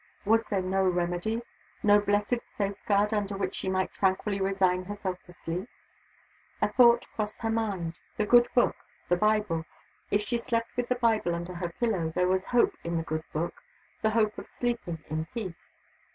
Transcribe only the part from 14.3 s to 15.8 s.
of sleeping in peace.